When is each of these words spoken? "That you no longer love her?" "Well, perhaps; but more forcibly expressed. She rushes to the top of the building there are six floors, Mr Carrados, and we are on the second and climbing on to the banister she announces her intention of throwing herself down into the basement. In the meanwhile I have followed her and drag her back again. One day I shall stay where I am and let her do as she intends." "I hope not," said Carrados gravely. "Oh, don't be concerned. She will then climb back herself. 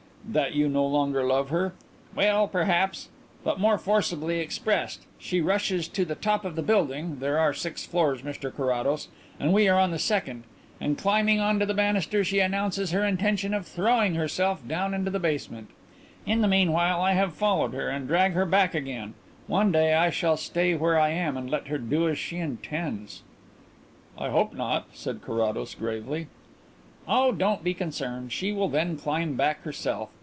"That 0.23 0.53
you 0.53 0.69
no 0.69 0.85
longer 0.85 1.23
love 1.23 1.49
her?" 1.49 1.73
"Well, 2.15 2.47
perhaps; 2.47 3.09
but 3.43 3.59
more 3.59 3.77
forcibly 3.79 4.39
expressed. 4.39 5.01
She 5.17 5.41
rushes 5.41 5.87
to 5.89 6.05
the 6.05 6.15
top 6.15 6.45
of 6.45 6.55
the 6.55 6.61
building 6.61 7.17
there 7.19 7.37
are 7.39 7.53
six 7.55 7.85
floors, 7.85 8.21
Mr 8.21 8.55
Carrados, 8.55 9.09
and 9.39 9.51
we 9.51 9.67
are 9.67 9.77
on 9.79 9.89
the 9.91 9.99
second 9.99 10.43
and 10.79 10.97
climbing 10.97 11.39
on 11.41 11.59
to 11.59 11.65
the 11.65 11.73
banister 11.73 12.23
she 12.23 12.39
announces 12.39 12.91
her 12.91 13.03
intention 13.03 13.51
of 13.53 13.65
throwing 13.65 14.13
herself 14.15 14.65
down 14.65 14.93
into 14.93 15.11
the 15.11 15.19
basement. 15.19 15.69
In 16.27 16.39
the 16.41 16.47
meanwhile 16.47 17.01
I 17.01 17.11
have 17.13 17.33
followed 17.33 17.73
her 17.73 17.89
and 17.89 18.07
drag 18.07 18.31
her 18.33 18.45
back 18.45 18.73
again. 18.75 19.15
One 19.47 19.71
day 19.73 19.95
I 19.95 20.11
shall 20.11 20.37
stay 20.37 20.75
where 20.75 20.97
I 20.99 21.09
am 21.09 21.35
and 21.35 21.49
let 21.49 21.67
her 21.67 21.79
do 21.79 22.07
as 22.07 22.17
she 22.19 22.37
intends." 22.37 23.23
"I 24.17 24.29
hope 24.29 24.53
not," 24.53 24.87
said 24.93 25.23
Carrados 25.23 25.73
gravely. 25.75 26.27
"Oh, 27.07 27.31
don't 27.33 27.63
be 27.63 27.73
concerned. 27.73 28.31
She 28.31 28.51
will 28.53 28.69
then 28.69 28.95
climb 28.95 29.35
back 29.35 29.63
herself. 29.63 30.09